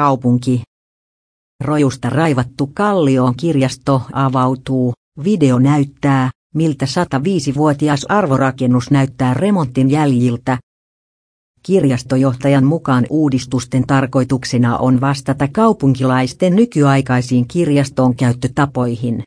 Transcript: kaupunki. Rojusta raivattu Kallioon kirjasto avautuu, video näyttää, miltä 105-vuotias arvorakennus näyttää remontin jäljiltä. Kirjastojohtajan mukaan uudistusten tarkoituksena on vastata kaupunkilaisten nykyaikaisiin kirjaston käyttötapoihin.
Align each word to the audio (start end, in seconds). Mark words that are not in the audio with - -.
kaupunki. 0.00 0.62
Rojusta 1.64 2.10
raivattu 2.10 2.70
Kallioon 2.74 3.34
kirjasto 3.36 4.02
avautuu, 4.12 4.92
video 5.24 5.58
näyttää, 5.58 6.30
miltä 6.54 6.86
105-vuotias 6.86 8.06
arvorakennus 8.08 8.90
näyttää 8.90 9.34
remontin 9.34 9.90
jäljiltä. 9.90 10.58
Kirjastojohtajan 11.62 12.64
mukaan 12.64 13.06
uudistusten 13.10 13.86
tarkoituksena 13.86 14.78
on 14.78 15.00
vastata 15.00 15.48
kaupunkilaisten 15.52 16.56
nykyaikaisiin 16.56 17.48
kirjaston 17.48 18.16
käyttötapoihin. 18.16 19.22